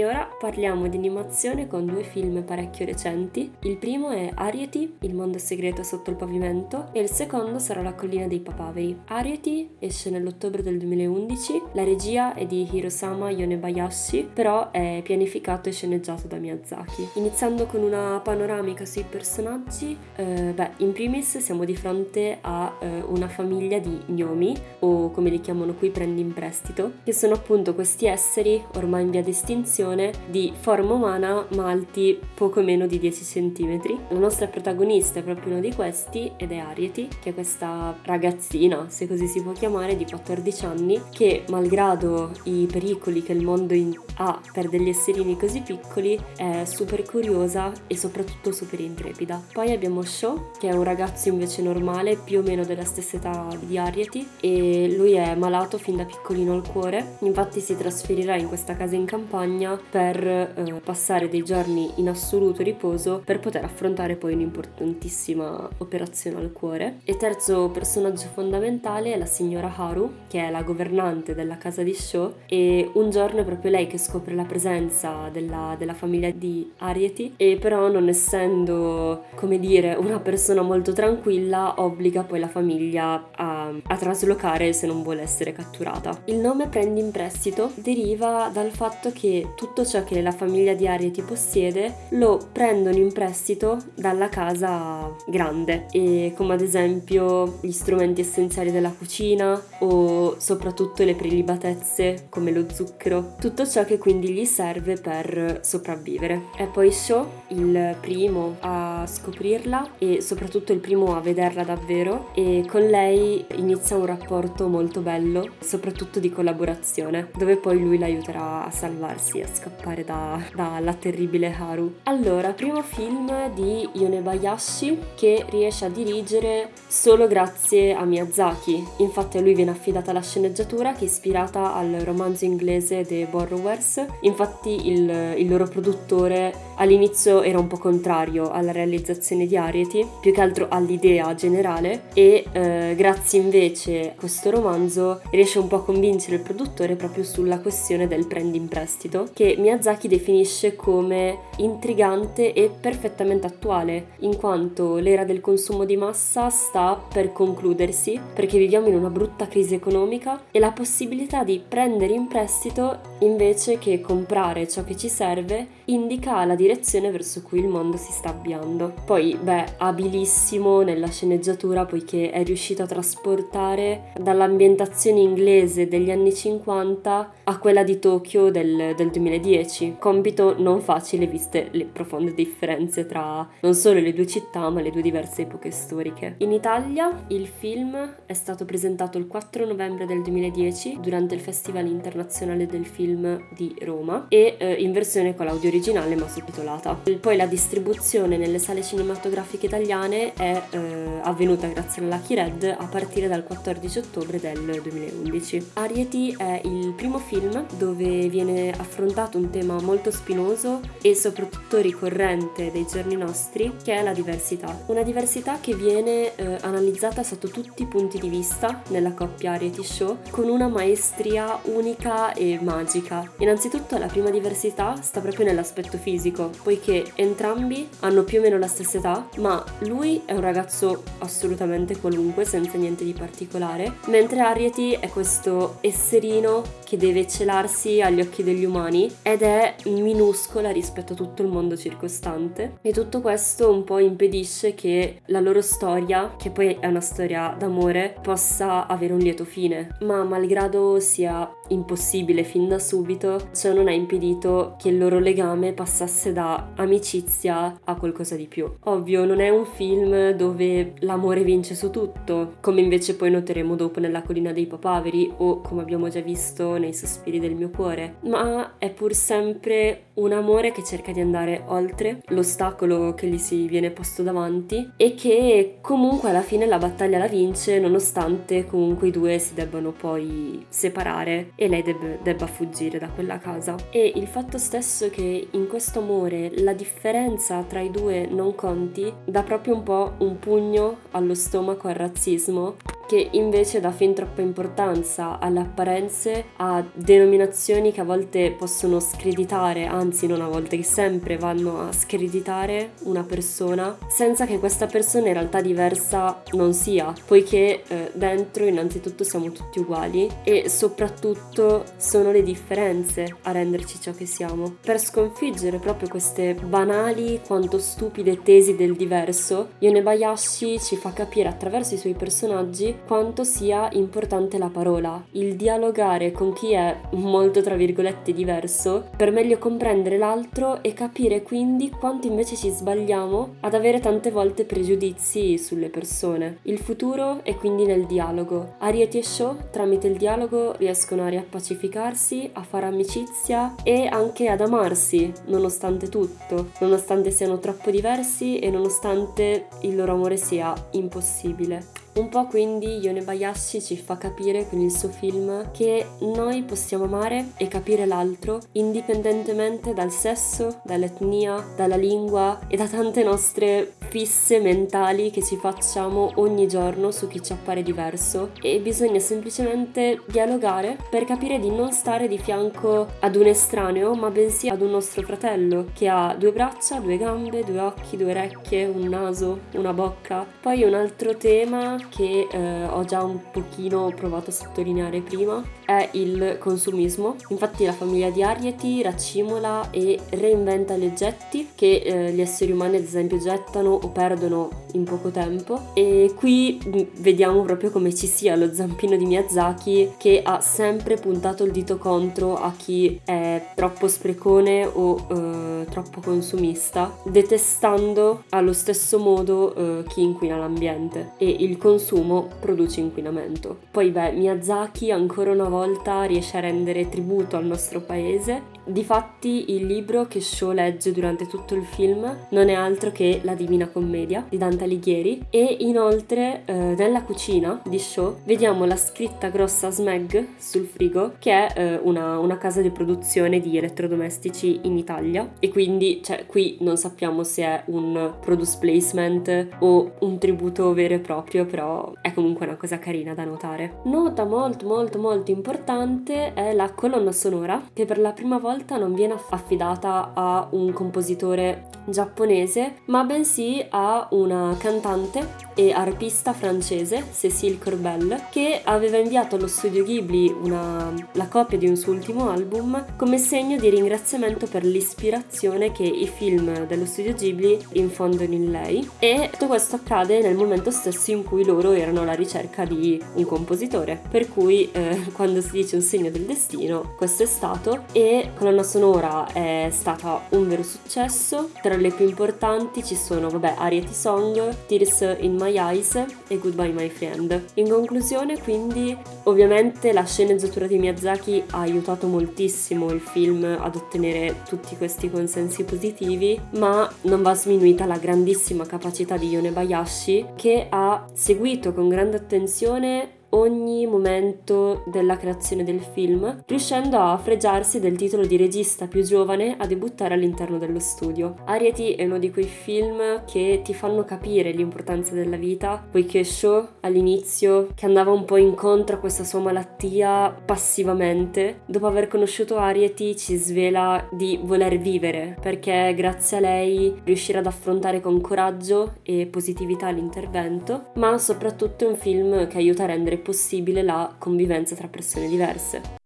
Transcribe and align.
E 0.00 0.06
ora 0.06 0.26
parliamo 0.38 0.88
di 0.88 0.96
animazione 0.96 1.66
con 1.66 1.84
due 1.84 2.04
film 2.04 2.42
parecchio 2.42 2.86
recenti. 2.86 3.52
Il 3.64 3.76
primo 3.76 4.08
è 4.08 4.30
Ariety, 4.32 4.96
Il 5.00 5.14
mondo 5.14 5.36
segreto 5.36 5.82
sotto 5.82 6.08
il 6.08 6.16
pavimento, 6.16 6.88
e 6.92 7.00
il 7.00 7.10
secondo 7.10 7.58
sarà 7.58 7.82
La 7.82 7.92
collina 7.92 8.26
dei 8.26 8.40
papaveri. 8.40 8.98
Ariety 9.08 9.76
esce 9.78 10.08
nell'ottobre 10.08 10.62
del 10.62 10.78
2011, 10.78 11.62
la 11.72 11.84
regia 11.84 12.32
è 12.32 12.46
di 12.46 12.66
Hirosama 12.72 13.28
Yonebayashi, 13.28 14.30
però 14.32 14.70
è 14.70 15.02
pianificato 15.04 15.68
e 15.68 15.72
sceneggiato 15.72 16.26
da 16.26 16.38
Miyazaki. 16.38 17.06
Iniziando 17.16 17.66
con 17.66 17.82
una 17.82 18.22
panoramica 18.24 18.86
sui 18.86 19.04
personaggi, 19.06 19.94
eh, 20.16 20.52
beh, 20.54 20.70
in 20.78 20.92
primis 20.92 21.36
siamo 21.36 21.66
di 21.66 21.76
fronte 21.76 22.38
a 22.40 22.74
eh, 22.80 23.02
una 23.06 23.28
famiglia 23.28 23.78
di 23.78 24.00
gnomi, 24.06 24.56
o 24.78 25.10
come 25.10 25.28
li 25.28 25.42
chiamano 25.42 25.74
qui 25.74 25.90
prendi 25.90 26.22
in 26.22 26.32
prestito, 26.32 26.92
che 27.04 27.12
sono 27.12 27.34
appunto 27.34 27.74
questi 27.74 28.06
esseri 28.06 28.64
ormai 28.76 29.02
in 29.02 29.10
via 29.10 29.22
di 29.22 29.28
estinzione 29.28 29.88
di 30.28 30.52
forma 30.58 30.94
umana 30.94 31.46
ma 31.54 31.68
alti 31.68 32.18
poco 32.34 32.60
meno 32.60 32.86
di 32.86 32.98
10 32.98 33.24
cm. 33.24 33.98
La 34.08 34.18
nostra 34.18 34.46
protagonista 34.46 35.20
è 35.20 35.22
proprio 35.22 35.52
uno 35.52 35.60
di 35.60 35.74
questi 35.74 36.32
ed 36.36 36.52
è 36.52 36.58
Ariety, 36.58 37.08
che 37.20 37.30
è 37.30 37.34
questa 37.34 37.96
ragazzina, 38.02 38.86
se 38.88 39.06
così 39.06 39.26
si 39.26 39.42
può 39.42 39.52
chiamare, 39.52 39.96
di 39.96 40.04
14 40.04 40.64
anni, 40.64 41.00
che 41.10 41.44
malgrado 41.48 42.30
i 42.44 42.68
pericoli 42.70 43.22
che 43.22 43.32
il 43.32 43.44
mondo 43.44 43.74
ha 44.16 44.40
per 44.52 44.68
degli 44.68 44.88
esserini 44.88 45.36
così 45.36 45.60
piccoli, 45.60 46.18
è 46.36 46.64
super 46.64 47.02
curiosa 47.04 47.72
e 47.86 47.96
soprattutto 47.96 48.52
super 48.52 48.80
intrepida. 48.80 49.40
Poi 49.52 49.70
abbiamo 49.70 50.02
Shaw, 50.02 50.50
che 50.58 50.68
è 50.68 50.72
un 50.72 50.82
ragazzo 50.82 51.28
invece 51.28 51.62
normale, 51.62 52.16
più 52.16 52.40
o 52.40 52.42
meno 52.42 52.64
della 52.64 52.84
stessa 52.84 53.16
età 53.16 53.48
di 53.60 53.78
Ariety, 53.78 54.26
e 54.40 54.92
lui 54.96 55.12
è 55.12 55.34
malato 55.36 55.78
fin 55.78 55.96
da 55.96 56.04
piccolino 56.04 56.52
al 56.54 56.68
cuore, 56.68 57.16
infatti 57.20 57.60
si 57.60 57.76
trasferirà 57.76 58.36
in 58.36 58.48
questa 58.48 58.76
casa 58.76 58.96
in 58.96 59.04
campagna 59.04 59.79
per 59.88 60.26
eh, 60.26 60.80
passare 60.82 61.28
dei 61.28 61.42
giorni 61.44 61.90
in 61.96 62.08
assoluto 62.08 62.62
riposo 62.62 63.22
per 63.24 63.40
poter 63.40 63.64
affrontare 63.64 64.16
poi 64.16 64.34
un'importantissima 64.34 65.68
operazione 65.78 66.38
al 66.38 66.52
cuore. 66.52 67.00
E 67.04 67.16
terzo 67.16 67.68
personaggio 67.70 68.28
fondamentale 68.32 69.12
è 69.12 69.18
la 69.18 69.26
signora 69.26 69.72
Haru, 69.74 70.12
che 70.28 70.46
è 70.46 70.50
la 70.50 70.62
governante 70.62 71.34
della 71.34 71.56
casa 71.56 71.82
di 71.82 71.94
Sho 71.94 72.36
e 72.46 72.90
un 72.94 73.10
giorno 73.10 73.40
è 73.40 73.44
proprio 73.44 73.70
lei 73.70 73.86
che 73.86 73.98
scopre 73.98 74.34
la 74.34 74.44
presenza 74.44 75.28
della, 75.32 75.74
della 75.78 75.94
famiglia 75.94 76.30
di 76.30 76.70
Ariety 76.78 77.34
e 77.36 77.58
però 77.60 77.88
non 77.88 78.08
essendo, 78.08 79.24
come 79.34 79.58
dire, 79.58 79.94
una 79.94 80.20
persona 80.20 80.62
molto 80.62 80.92
tranquilla 80.92 81.74
obbliga 81.78 82.22
poi 82.22 82.38
la 82.40 82.48
famiglia 82.48 83.30
a, 83.34 83.72
a 83.82 83.96
traslocare 83.96 84.72
se 84.72 84.86
non 84.86 85.02
vuole 85.02 85.22
essere 85.22 85.52
catturata. 85.52 86.22
Il 86.26 86.36
nome 86.36 86.68
prendi 86.68 87.00
in 87.00 87.10
prestito 87.10 87.70
deriva 87.74 88.50
dal 88.52 88.70
fatto 88.70 89.10
che 89.12 89.52
tutto 89.60 89.84
ciò 89.84 90.04
che 90.04 90.22
la 90.22 90.32
famiglia 90.32 90.72
di 90.72 90.88
Ariety 90.88 91.20
possiede 91.20 92.06
lo 92.12 92.40
prendono 92.50 92.96
in 92.96 93.12
prestito 93.12 93.76
dalla 93.94 94.30
casa 94.30 95.14
grande. 95.26 95.84
E 95.90 96.32
come 96.34 96.54
ad 96.54 96.62
esempio 96.62 97.58
gli 97.60 97.70
strumenti 97.70 98.22
essenziali 98.22 98.70
della 98.70 98.88
cucina 98.88 99.62
o 99.80 100.40
soprattutto 100.40 101.04
le 101.04 101.14
prelibatezze 101.14 102.28
come 102.30 102.52
lo 102.52 102.64
zucchero, 102.72 103.34
tutto 103.38 103.66
ciò 103.66 103.84
che 103.84 103.98
quindi 103.98 104.30
gli 104.30 104.46
serve 104.46 104.96
per 104.96 105.60
sopravvivere. 105.62 106.44
È 106.56 106.64
poi 106.64 106.90
Sho 106.90 107.42
il 107.48 107.96
primo 108.00 108.56
a 108.60 109.04
scoprirla 109.06 109.98
e 109.98 110.22
soprattutto 110.22 110.72
il 110.72 110.78
primo 110.78 111.14
a 111.14 111.20
vederla 111.20 111.64
davvero. 111.64 112.30
E 112.34 112.64
con 112.66 112.80
lei 112.80 113.44
inizia 113.56 113.96
un 113.96 114.06
rapporto 114.06 114.68
molto 114.68 115.02
bello, 115.02 115.46
soprattutto 115.58 116.18
di 116.18 116.30
collaborazione, 116.30 117.28
dove 117.36 117.58
poi 117.58 117.78
lui 117.78 117.98
l'aiuterà 117.98 118.64
a 118.64 118.70
salvarsi, 118.70 119.42
a 119.42 119.48
scappare 119.54 120.04
da, 120.04 120.40
dalla 120.54 120.94
terribile 120.94 121.54
Haru. 121.58 121.96
Allora, 122.04 122.52
primo 122.52 122.82
film 122.82 123.52
di 123.54 123.88
Yonebayashi 123.92 124.98
che 125.14 125.44
riesce 125.50 125.84
a 125.84 125.88
dirigere 125.88 126.70
solo 126.86 127.26
grazie 127.26 127.94
a 127.94 128.04
Miyazaki. 128.04 128.84
Infatti 128.98 129.38
a 129.38 129.40
lui 129.40 129.54
viene 129.54 129.70
affidata 129.70 130.12
la 130.12 130.22
sceneggiatura 130.22 130.92
che 130.92 131.00
è 131.00 131.04
ispirata 131.04 131.74
al 131.74 132.00
romanzo 132.04 132.44
inglese 132.44 133.04
The 133.04 133.26
Borrowers. 133.30 134.04
Infatti 134.22 134.88
il, 134.88 135.34
il 135.36 135.48
loro 135.48 135.66
produttore 135.66 136.68
all'inizio 136.76 137.42
era 137.42 137.58
un 137.58 137.66
po' 137.66 137.78
contrario 137.78 138.50
alla 138.50 138.72
realizzazione 138.72 139.46
di 139.46 139.56
Ariety, 139.56 140.06
più 140.20 140.32
che 140.32 140.40
altro 140.40 140.66
all'idea 140.68 141.34
generale 141.34 142.04
e 142.14 142.44
eh, 142.52 142.94
grazie 142.96 143.40
invece 143.40 144.10
a 144.10 144.18
questo 144.18 144.50
romanzo 144.50 145.20
riesce 145.30 145.58
un 145.58 145.68
po' 145.68 145.76
a 145.76 145.84
convincere 145.84 146.36
il 146.36 146.42
produttore 146.42 146.96
proprio 146.96 147.24
sulla 147.24 147.60
questione 147.60 148.08
del 148.08 148.26
prendi 148.26 148.56
in 148.56 148.68
prestito 148.68 149.28
che 149.40 149.54
Miyazaki 149.56 150.06
definisce 150.06 150.76
come 150.76 151.44
intrigante 151.56 152.52
e 152.52 152.68
perfettamente 152.68 153.46
attuale 153.46 154.08
in 154.18 154.36
quanto 154.36 154.96
l'era 154.96 155.24
del 155.24 155.40
consumo 155.40 155.86
di 155.86 155.96
massa 155.96 156.50
sta 156.50 157.02
per 157.10 157.32
concludersi 157.32 158.20
perché 158.34 158.58
viviamo 158.58 158.88
in 158.88 158.96
una 158.96 159.08
brutta 159.08 159.48
crisi 159.48 159.72
economica 159.72 160.42
e 160.50 160.58
la 160.58 160.72
possibilità 160.72 161.42
di 161.42 161.58
prendere 161.66 162.12
in 162.12 162.26
prestito 162.26 163.09
invece 163.20 163.78
che 163.78 164.00
comprare 164.00 164.68
ciò 164.68 164.84
che 164.84 164.96
ci 164.96 165.08
serve 165.08 165.78
indica 165.86 166.44
la 166.44 166.54
direzione 166.54 167.10
verso 167.10 167.42
cui 167.42 167.60
il 167.60 167.68
mondo 167.68 167.96
si 167.96 168.12
sta 168.12 168.30
avviando. 168.30 168.92
Poi, 169.04 169.36
beh, 169.40 169.74
abilissimo 169.78 170.82
nella 170.82 171.08
sceneggiatura 171.08 171.84
poiché 171.84 172.30
è 172.30 172.44
riuscito 172.44 172.82
a 172.82 172.86
trasportare 172.86 174.12
dall'ambientazione 174.20 175.20
inglese 175.20 175.88
degli 175.88 176.10
anni 176.10 176.34
50 176.34 177.32
a 177.44 177.58
quella 177.58 177.82
di 177.82 177.98
Tokyo 177.98 178.50
del, 178.50 178.94
del 178.96 179.10
2010. 179.10 179.96
Compito 179.98 180.54
non 180.58 180.80
facile 180.80 181.26
viste 181.26 181.68
le 181.72 181.84
profonde 181.84 182.34
differenze 182.34 183.06
tra 183.06 183.48
non 183.60 183.74
solo 183.74 184.00
le 184.00 184.12
due 184.12 184.26
città 184.26 184.68
ma 184.70 184.80
le 184.80 184.90
due 184.90 185.02
diverse 185.02 185.42
epoche 185.42 185.70
storiche. 185.70 186.34
In 186.38 186.52
Italia 186.52 187.24
il 187.28 187.46
film 187.46 188.16
è 188.26 188.32
stato 188.32 188.64
presentato 188.64 189.18
il 189.18 189.26
4 189.26 189.66
novembre 189.66 190.06
del 190.06 190.22
2010 190.22 190.98
durante 191.00 191.34
il 191.34 191.40
Festival 191.40 191.86
internazionale 191.86 192.66
del 192.66 192.86
film 192.86 193.09
di 193.48 193.74
Roma 193.82 194.26
e 194.28 194.56
eh, 194.58 194.72
in 194.74 194.92
versione 194.92 195.34
con 195.34 195.46
l'audio 195.46 195.68
originale 195.68 196.14
ma 196.16 196.28
sottotitolata. 196.28 197.00
Poi 197.20 197.36
la 197.36 197.46
distribuzione 197.46 198.36
nelle 198.36 198.58
sale 198.58 198.82
cinematografiche 198.82 199.66
italiane 199.66 200.32
è 200.34 200.62
eh, 200.70 201.20
avvenuta 201.22 201.66
grazie 201.68 202.02
alla 202.02 202.16
Lucky 202.16 202.34
Red 202.34 202.64
a 202.64 202.86
partire 202.86 203.28
dal 203.28 203.44
14 203.44 203.98
ottobre 203.98 204.38
del 204.38 204.80
2011. 204.82 205.70
Ariety 205.74 206.36
è 206.36 206.60
il 206.64 206.92
primo 206.96 207.18
film 207.18 207.64
dove 207.76 208.28
viene 208.28 208.70
affrontato 208.70 209.38
un 209.38 209.50
tema 209.50 209.80
molto 209.80 210.10
spinoso 210.10 210.80
e 211.00 211.14
soprattutto 211.14 211.78
ricorrente 211.78 212.70
dei 212.70 212.86
giorni 212.90 213.16
nostri 213.16 213.74
che 213.82 213.94
è 213.94 214.02
la 214.02 214.12
diversità. 214.12 214.84
Una 214.86 215.02
diversità 215.02 215.58
che 215.60 215.74
viene 215.74 216.34
eh, 216.34 216.58
analizzata 216.60 217.22
sotto 217.22 217.48
tutti 217.48 217.82
i 217.82 217.86
punti 217.86 218.18
di 218.18 218.28
vista 218.28 218.82
nella 218.88 219.12
coppia 219.12 219.52
Ariety 219.52 219.82
Show 219.82 220.18
con 220.30 220.48
una 220.48 220.68
maestria 220.68 221.58
unica 221.64 222.32
e 222.32 222.58
magica. 222.60 222.99
Innanzitutto 223.38 223.98
la 223.98 224.06
prima 224.06 224.30
diversità 224.30 225.00
sta 225.00 225.20
proprio 225.20 225.46
nella 225.46 225.58
l'aspetto 225.60 225.98
fisico, 225.98 226.50
poiché 226.62 227.12
entrambi 227.14 227.88
hanno 228.00 228.24
più 228.24 228.38
o 228.38 228.42
meno 228.42 228.58
la 228.58 228.66
stessa 228.66 228.98
età, 228.98 229.28
ma 229.36 229.62
lui 229.80 230.22
è 230.24 230.32
un 230.32 230.40
ragazzo 230.40 231.02
assolutamente 231.18 231.98
qualunque, 231.98 232.44
senza 232.44 232.76
niente 232.78 233.04
di 233.04 233.12
particolare, 233.12 233.94
mentre 234.06 234.40
Ariety 234.40 234.92
è 234.92 235.08
questo 235.08 235.78
esserino 235.80 236.78
che 236.90 236.96
deve 236.96 237.28
celarsi 237.28 238.02
agli 238.02 238.20
occhi 238.20 238.42
degli 238.42 238.64
umani 238.64 239.08
ed 239.22 239.42
è 239.42 239.76
minuscola 239.84 240.72
rispetto 240.72 241.12
a 241.12 241.16
tutto 241.16 241.42
il 241.42 241.46
mondo 241.46 241.76
circostante. 241.76 242.78
E 242.82 242.90
tutto 242.90 243.20
questo 243.20 243.70
un 243.70 243.84
po' 243.84 244.00
impedisce 244.00 244.74
che 244.74 245.20
la 245.26 245.38
loro 245.38 245.62
storia, 245.62 246.34
che 246.36 246.50
poi 246.50 246.78
è 246.80 246.88
una 246.88 247.00
storia 247.00 247.54
d'amore, 247.56 248.16
possa 248.20 248.88
avere 248.88 249.12
un 249.12 249.20
lieto 249.20 249.44
fine. 249.44 249.98
Ma 250.00 250.24
malgrado 250.24 250.98
sia 250.98 251.48
impossibile 251.68 252.42
fin 252.42 252.66
da 252.66 252.80
subito, 252.80 253.50
ciò 253.54 253.72
non 253.72 253.86
ha 253.86 253.92
impedito 253.92 254.74
che 254.76 254.88
il 254.88 254.98
loro 254.98 255.20
legame 255.20 255.72
passasse 255.72 256.32
da 256.32 256.72
amicizia 256.74 257.78
a 257.84 257.94
qualcosa 257.94 258.34
di 258.34 258.46
più. 258.46 258.68
Ovvio, 258.86 259.24
non 259.24 259.38
è 259.38 259.48
un 259.48 259.64
film 259.64 260.30
dove 260.30 260.94
l'amore 260.98 261.44
vince 261.44 261.76
su 261.76 261.90
tutto, 261.90 262.54
come 262.60 262.80
invece 262.80 263.14
poi 263.14 263.30
noteremo 263.30 263.76
dopo 263.76 264.00
nella 264.00 264.22
collina 264.22 264.50
dei 264.50 264.66
papaveri 264.66 265.32
o 265.36 265.60
come 265.60 265.82
abbiamo 265.82 266.08
già 266.08 266.20
visto 266.20 266.78
nei 266.80 266.94
sospiri 266.94 267.38
del 267.38 267.54
mio 267.54 267.70
cuore, 267.70 268.16
ma 268.22 268.74
è 268.78 268.90
pur 268.90 269.14
sempre 269.14 270.06
un 270.14 270.32
amore 270.32 270.72
che 270.72 270.84
cerca 270.84 271.12
di 271.12 271.20
andare 271.20 271.62
oltre 271.66 272.22
l'ostacolo 272.28 273.14
che 273.14 273.26
gli 273.26 273.38
si 273.38 273.66
viene 273.66 273.90
posto 273.90 274.22
davanti 274.22 274.92
e 274.96 275.14
che 275.14 275.78
comunque 275.80 276.28
alla 276.28 276.42
fine 276.42 276.66
la 276.66 276.78
battaglia 276.78 277.18
la 277.18 277.26
vince 277.26 277.78
nonostante 277.78 278.66
comunque 278.66 279.08
i 279.08 279.10
due 279.10 279.38
si 279.38 279.54
debbano 279.54 279.92
poi 279.92 280.64
separare 280.68 281.52
e 281.54 281.68
lei 281.68 281.82
deb- 281.82 282.20
debba 282.22 282.46
fuggire 282.46 282.98
da 282.98 283.08
quella 283.08 283.38
casa. 283.38 283.76
E 283.90 284.12
il 284.14 284.26
fatto 284.26 284.58
stesso 284.58 285.08
che 285.10 285.48
in 285.50 285.68
questo 285.68 286.00
amore 286.00 286.50
la 286.60 286.72
differenza 286.72 287.62
tra 287.62 287.80
i 287.80 287.90
due 287.90 288.26
non 288.26 288.54
conti 288.54 289.12
dà 289.24 289.42
proprio 289.42 289.74
un 289.74 289.82
po' 289.82 290.14
un 290.18 290.38
pugno 290.38 290.98
allo 291.12 291.34
stomaco 291.34 291.88
al 291.88 291.94
razzismo 291.94 292.76
che 293.10 293.30
invece 293.32 293.80
dà 293.80 293.90
fin 293.90 294.14
troppa 294.14 294.40
importanza 294.40 295.40
alle 295.40 295.58
apparenze, 295.58 296.44
a 296.58 296.86
denominazioni 296.94 297.90
che 297.90 298.02
a 298.02 298.04
volte 298.04 298.54
possono 298.56 299.00
screditare, 299.00 299.86
anzi 299.86 300.28
non 300.28 300.40
a 300.40 300.46
volte, 300.46 300.76
che 300.76 300.84
sempre 300.84 301.36
vanno 301.36 301.80
a 301.80 301.92
screditare 301.92 302.92
una 303.02 303.24
persona, 303.24 303.98
senza 304.08 304.46
che 304.46 304.60
questa 304.60 304.86
persona 304.86 305.26
in 305.26 305.32
realtà 305.32 305.60
diversa 305.60 306.40
non 306.52 306.72
sia, 306.72 307.12
poiché 307.26 307.82
eh, 307.84 308.12
dentro 308.14 308.64
innanzitutto 308.64 309.24
siamo 309.24 309.50
tutti 309.50 309.80
uguali 309.80 310.28
e 310.44 310.68
soprattutto 310.68 311.86
sono 311.96 312.30
le 312.30 312.44
differenze 312.44 313.38
a 313.42 313.50
renderci 313.50 314.00
ciò 314.00 314.12
che 314.12 314.26
siamo. 314.26 314.76
Per 314.80 315.00
sconfiggere 315.00 315.78
proprio 315.78 316.08
queste 316.08 316.54
banali 316.54 317.40
quanto 317.44 317.80
stupide 317.80 318.40
tesi 318.40 318.76
del 318.76 318.94
diverso, 318.94 319.70
Yonebayashi 319.80 320.78
ci 320.78 320.94
fa 320.94 321.12
capire 321.12 321.48
attraverso 321.48 321.94
i 321.94 321.98
suoi 321.98 322.14
personaggi 322.14 322.98
quanto 323.06 323.44
sia 323.44 323.88
importante 323.92 324.58
la 324.58 324.68
parola, 324.68 325.22
il 325.32 325.56
dialogare 325.56 326.32
con 326.32 326.52
chi 326.52 326.72
è 326.72 326.96
molto 327.12 327.62
tra 327.62 327.74
virgolette 327.74 328.32
diverso 328.32 329.08
per 329.16 329.30
meglio 329.32 329.58
comprendere 329.58 330.18
l'altro 330.18 330.82
e 330.82 330.92
capire 330.92 331.42
quindi 331.42 331.90
quanto 331.90 332.26
invece 332.26 332.56
ci 332.56 332.70
sbagliamo 332.70 333.56
ad 333.60 333.74
avere 333.74 334.00
tante 334.00 334.30
volte 334.30 334.64
pregiudizi 334.64 335.58
sulle 335.58 335.88
persone. 335.88 336.58
Il 336.62 336.78
futuro 336.78 337.42
è 337.42 337.54
quindi 337.56 337.84
nel 337.84 338.06
dialogo. 338.06 338.74
Arieti 338.78 339.18
e 339.18 339.24
Sho 339.24 339.56
tramite 339.70 340.06
il 340.06 340.16
dialogo 340.16 340.74
riescono 340.76 341.24
a 341.24 341.28
riappacificarsi, 341.28 342.50
a 342.54 342.62
fare 342.62 342.86
amicizia 342.86 343.74
e 343.82 344.06
anche 344.06 344.48
ad 344.48 344.60
amarsi 344.60 345.32
nonostante 345.46 346.08
tutto, 346.08 346.70
nonostante 346.80 347.30
siano 347.30 347.58
troppo 347.58 347.90
diversi 347.90 348.58
e 348.58 348.70
nonostante 348.70 349.66
il 349.82 349.96
loro 349.96 350.12
amore 350.12 350.36
sia 350.36 350.74
impossibile. 350.92 351.99
Un 352.12 352.28
po' 352.28 352.46
quindi 352.46 352.98
Yonebayashi 352.98 353.80
ci 353.80 353.96
fa 353.96 354.18
capire 354.18 354.68
con 354.68 354.80
il 354.80 354.90
suo 354.90 355.10
film 355.10 355.70
che 355.70 356.04
noi 356.20 356.64
possiamo 356.64 357.04
amare 357.04 357.52
e 357.56 357.68
capire 357.68 358.04
l'altro 358.04 358.58
indipendentemente 358.72 359.92
dal 359.94 360.10
sesso, 360.10 360.80
dall'etnia, 360.84 361.64
dalla 361.76 361.94
lingua 361.94 362.58
e 362.66 362.76
da 362.76 362.88
tante 362.88 363.22
nostre 363.22 363.92
fisse 364.08 364.58
mentali 364.58 365.30
che 365.30 365.40
ci 365.40 365.56
facciamo 365.56 366.32
ogni 366.36 366.66
giorno 366.66 367.12
su 367.12 367.28
chi 367.28 367.40
ci 367.40 367.52
appare 367.52 367.84
diverso 367.84 368.50
e 368.60 368.80
bisogna 368.80 369.20
semplicemente 369.20 370.20
dialogare 370.26 370.98
per 371.08 371.24
capire 371.24 371.60
di 371.60 371.70
non 371.70 371.92
stare 371.92 372.26
di 372.26 372.38
fianco 372.38 373.06
ad 373.20 373.36
un 373.36 373.46
estraneo 373.46 374.14
ma 374.14 374.30
bensì 374.30 374.68
ad 374.68 374.80
un 374.80 374.90
nostro 374.90 375.22
fratello 375.22 375.86
che 375.94 376.08
ha 376.08 376.34
due 376.36 376.50
braccia, 376.50 376.98
due 376.98 377.16
gambe, 377.16 377.62
due 377.62 377.78
occhi, 377.78 378.16
due 378.16 378.30
orecchie, 378.30 378.86
un 378.86 379.06
naso, 379.06 379.60
una 379.74 379.92
bocca. 379.92 380.44
Poi 380.60 380.82
un 380.82 380.94
altro 380.94 381.36
tema 381.36 381.98
che 382.08 382.48
eh, 382.50 382.84
ho 382.84 383.04
già 383.04 383.22
un 383.22 383.40
pochino 383.50 384.12
provato 384.14 384.50
a 384.50 384.52
sottolineare 384.52 385.20
prima 385.20 385.62
è 385.84 386.08
il 386.12 386.56
consumismo. 386.60 387.36
Infatti 387.48 387.84
la 387.84 387.92
famiglia 387.92 388.30
di 388.30 388.42
Arieti 388.42 389.02
raccimola 389.02 389.90
e 389.90 390.18
reinventa 390.30 390.96
gli 390.96 391.04
oggetti 391.04 391.70
che 391.74 392.02
eh, 392.04 392.32
gli 392.32 392.40
esseri 392.40 392.70
umani 392.70 392.96
ad 392.96 393.02
esempio 393.02 393.38
gettano 393.38 393.90
o 393.90 394.08
perdono 394.10 394.68
in 394.92 395.04
poco 395.04 395.30
tempo 395.30 395.90
e 395.94 396.32
qui 396.36 396.80
mm, 396.84 397.00
vediamo 397.18 397.62
proprio 397.62 397.90
come 397.90 398.14
ci 398.14 398.26
sia 398.26 398.56
lo 398.56 398.72
zampino 398.72 399.16
di 399.16 399.24
Miyazaki 399.24 400.12
che 400.16 400.42
ha 400.44 400.60
sempre 400.60 401.16
puntato 401.16 401.64
il 401.64 401.72
dito 401.72 401.98
contro 401.98 402.56
a 402.56 402.72
chi 402.76 403.20
è 403.24 403.72
troppo 403.74 404.08
sprecone 404.08 404.84
o 404.84 405.26
eh, 405.28 405.86
troppo 405.90 406.20
consumista, 406.20 407.16
detestando 407.24 408.44
allo 408.50 408.72
stesso 408.72 409.18
modo 409.18 409.74
eh, 409.74 410.04
chi 410.08 410.22
inquina 410.22 410.56
l'ambiente 410.56 411.32
e 411.36 411.48
il 411.48 411.76
consumo 411.90 412.48
produce 412.60 413.00
inquinamento. 413.00 413.78
Poi 413.90 414.10
beh, 414.10 414.30
Miyazaki 414.32 415.10
ancora 415.10 415.50
una 415.50 415.68
volta 415.68 416.22
riesce 416.22 416.56
a 416.56 416.60
rendere 416.60 417.08
tributo 417.08 417.56
al 417.56 417.64
nostro 417.64 418.00
paese. 418.00 418.62
Difatti 418.90 419.66
il 419.72 419.86
libro 419.86 420.26
che 420.26 420.40
Shaw 420.40 420.72
legge 420.72 421.12
durante 421.12 421.46
tutto 421.46 421.76
il 421.76 421.84
film 421.84 422.48
non 422.48 422.68
è 422.68 422.72
altro 422.72 423.12
che 423.12 423.40
La 423.44 423.54
Divina 423.54 423.86
Commedia 423.86 424.44
di 424.48 424.58
Dante 424.58 424.82
Alighieri 424.82 425.46
e 425.48 425.76
inoltre 425.80 426.62
eh, 426.64 426.72
nella 426.72 427.22
cucina 427.22 427.80
di 427.84 428.00
Shaw 428.00 428.38
vediamo 428.44 428.84
la 428.86 428.96
scritta 428.96 429.48
grossa 429.48 429.90
Smeg 429.90 430.44
sul 430.58 430.86
frigo 430.86 431.34
che 431.38 431.68
è 431.68 431.78
eh, 431.78 432.00
una, 432.02 432.40
una, 432.40 432.58
casa 432.58 432.80
di 432.80 432.90
produzione 432.90 433.60
di 433.60 433.78
elettrodomestici 433.78 434.80
in 434.82 434.98
Italia 434.98 435.52
e 435.60 435.68
quindi 435.68 436.20
cioè, 436.20 436.44
qui 436.46 436.78
non 436.80 436.96
sappiamo 436.96 437.44
se 437.44 437.62
è 437.62 437.82
un 437.86 438.34
produce 438.40 438.76
placement 438.80 439.68
o 439.78 440.14
un 440.18 440.38
tributo 440.38 440.92
vero 440.94 441.14
e 441.14 441.20
proprio 441.20 441.64
però 441.64 442.12
è 442.20 442.34
comunque 442.34 442.66
una 442.66 442.76
cosa 442.76 442.98
carina 442.98 443.34
da 443.34 443.44
notare. 443.44 444.00
Nota 444.06 444.44
molto 444.44 444.84
molto 444.84 445.20
molto 445.20 445.52
importante 445.52 446.54
è 446.54 446.72
la 446.72 446.92
colonna 446.92 447.30
sonora 447.30 447.80
che 447.92 448.04
per 448.04 448.18
la 448.18 448.32
prima 448.32 448.58
volta 448.58 448.78
non 448.88 449.14
viene 449.14 449.36
affidata 449.50 450.32
a 450.34 450.68
un 450.70 450.92
compositore 450.92 451.88
giapponese 452.06 453.00
ma 453.06 453.24
bensì 453.24 453.84
a 453.90 454.26
una 454.30 454.76
cantante 454.78 455.68
e 455.74 455.92
arpista 455.92 456.52
francese, 456.52 457.24
Cécile 457.32 457.78
Corbel, 457.78 458.44
che 458.50 458.80
aveva 458.84 459.16
inviato 459.16 459.56
allo 459.56 459.66
studio 459.66 460.04
Ghibli 460.04 460.54
una, 460.62 461.12
la 461.32 461.46
copia 461.46 461.78
di 461.78 461.88
un 461.88 461.96
suo 461.96 462.12
ultimo 462.12 462.50
album 462.50 463.16
come 463.16 463.38
segno 463.38 463.78
di 463.78 463.88
ringraziamento 463.88 464.66
per 464.66 464.84
l'ispirazione 464.84 465.92
che 465.92 466.02
i 466.02 466.26
film 466.26 466.86
dello 466.86 467.06
studio 467.06 467.32
Ghibli 467.32 467.78
infondono 467.92 468.52
in 468.52 468.70
lei. 468.70 469.08
E 469.18 469.48
tutto 469.52 469.68
questo 469.68 469.96
accade 469.96 470.40
nel 470.42 470.56
momento 470.56 470.90
stesso 470.90 471.30
in 471.30 471.44
cui 471.44 471.64
loro 471.64 471.92
erano 471.92 472.22
alla 472.22 472.34
ricerca 472.34 472.84
di 472.84 473.22
un 473.34 473.46
compositore. 473.46 474.20
Per 474.28 474.48
cui, 474.48 474.90
eh, 474.92 475.18
quando 475.32 475.60
si 475.62 475.70
dice 475.70 475.96
un 475.96 476.02
segno 476.02 476.30
del 476.30 476.42
destino, 476.42 477.14
questo 477.16 477.44
è 477.44 477.46
stato. 477.46 478.04
E 478.12 478.50
colonna 478.60 478.82
sonora 478.82 479.50
è 479.54 479.88
stata 479.90 480.42
un 480.50 480.68
vero 480.68 480.82
successo. 480.82 481.70
Tra 481.80 481.96
le 481.96 482.10
più 482.10 482.28
importanti 482.28 483.02
ci 483.02 483.14
sono, 483.16 483.48
vabbè, 483.48 483.76
Ariety 483.78 484.12
Song, 484.12 484.86
Tears 484.86 485.36
in 485.40 485.56
My 485.58 485.74
Eyes 485.78 486.22
e 486.46 486.58
Goodbye 486.58 486.92
My 486.92 487.08
Friend. 487.08 487.64
In 487.74 487.88
conclusione, 487.88 488.60
quindi, 488.60 489.16
ovviamente 489.44 490.12
la 490.12 490.26
sceneggiatura 490.26 490.86
di 490.86 490.98
Miyazaki 490.98 491.64
ha 491.70 491.80
aiutato 491.80 492.26
moltissimo 492.26 493.10
il 493.10 493.20
film 493.20 493.64
ad 493.64 493.96
ottenere 493.96 494.62
tutti 494.68 494.94
questi 494.98 495.30
consensi 495.30 495.84
positivi, 495.84 496.60
ma 496.72 497.10
non 497.22 497.40
va 497.40 497.54
sminuita 497.54 498.04
la 498.04 498.18
grandissima 498.18 498.84
capacità 498.84 499.38
di 499.38 499.48
Yonebayashi 499.48 500.48
che 500.54 500.86
ha 500.90 501.24
seguito 501.32 501.94
con 501.94 502.10
grande 502.10 502.36
attenzione 502.36 503.38
ogni 503.50 504.06
momento 504.06 505.02
della 505.06 505.36
creazione 505.36 505.84
del 505.84 506.00
film, 506.00 506.62
riuscendo 506.66 507.18
a 507.18 507.36
fregiarsi 507.38 508.00
del 508.00 508.16
titolo 508.16 508.46
di 508.46 508.56
regista 508.56 509.06
più 509.06 509.22
giovane 509.22 509.76
a 509.78 509.86
debuttare 509.86 510.34
all'interno 510.34 510.78
dello 510.78 511.00
studio. 511.00 511.56
Ariety 511.64 512.14
è 512.14 512.24
uno 512.24 512.38
di 512.38 512.50
quei 512.50 512.64
film 512.64 513.44
che 513.44 513.80
ti 513.84 513.94
fanno 513.94 514.24
capire 514.24 514.70
l'importanza 514.70 515.34
della 515.34 515.56
vita, 515.56 516.04
poiché 516.10 516.44
Shaw 516.44 516.86
all'inizio, 517.00 517.88
che 517.94 518.06
andava 518.06 518.30
un 518.30 518.44
po' 518.44 518.56
incontro 518.56 519.16
a 519.16 519.18
questa 519.18 519.44
sua 519.44 519.60
malattia 519.60 520.50
passivamente, 520.64 521.80
dopo 521.86 522.06
aver 522.06 522.28
conosciuto 522.28 522.76
Ariety 522.76 523.36
ci 523.36 523.56
svela 523.56 524.28
di 524.30 524.58
voler 524.62 524.98
vivere, 524.98 525.56
perché 525.60 526.12
grazie 526.16 526.58
a 526.58 526.60
lei 526.60 527.20
riuscirà 527.24 527.58
ad 527.58 527.66
affrontare 527.66 528.20
con 528.20 528.40
coraggio 528.40 529.14
e 529.22 529.46
positività 529.46 530.10
l'intervento, 530.10 531.10
ma 531.14 531.38
soprattutto 531.38 532.04
è 532.04 532.08
un 532.08 532.16
film 532.16 532.66
che 532.66 532.78
aiuta 532.78 533.04
a 533.04 533.06
rendere 533.06 533.39
possibile 533.40 534.02
la 534.02 534.34
convivenza 534.38 534.94
tra 534.94 535.08
persone 535.08 535.48
diverse. 535.48 536.18